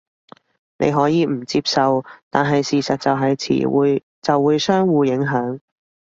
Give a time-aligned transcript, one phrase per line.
[0.79, 5.59] 你可以唔接受，但係事實就係詞彙就會相互影響